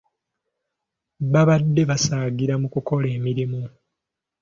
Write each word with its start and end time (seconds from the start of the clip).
Babadde 1.31 1.81
basaagira 1.89 2.53
mu 2.61 2.67
kukola 2.73 3.07
emirimu. 3.17 3.61